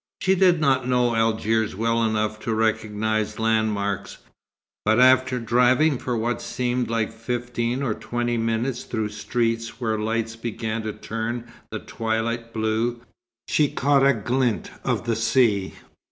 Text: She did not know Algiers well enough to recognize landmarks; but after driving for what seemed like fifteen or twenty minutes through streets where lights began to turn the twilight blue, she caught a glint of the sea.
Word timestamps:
She 0.19 0.33
did 0.33 0.59
not 0.59 0.87
know 0.87 1.15
Algiers 1.15 1.75
well 1.75 2.03
enough 2.03 2.39
to 2.39 2.55
recognize 2.55 3.37
landmarks; 3.37 4.17
but 4.83 4.99
after 4.99 5.39
driving 5.39 5.99
for 5.99 6.17
what 6.17 6.41
seemed 6.41 6.89
like 6.89 7.11
fifteen 7.11 7.83
or 7.83 7.93
twenty 7.93 8.35
minutes 8.35 8.83
through 8.85 9.09
streets 9.09 9.79
where 9.79 9.99
lights 9.99 10.35
began 10.35 10.81
to 10.81 10.91
turn 10.93 11.43
the 11.69 11.77
twilight 11.77 12.51
blue, 12.51 13.01
she 13.47 13.69
caught 13.69 14.03
a 14.03 14.13
glint 14.15 14.71
of 14.83 15.05
the 15.05 15.15
sea. 15.15 15.75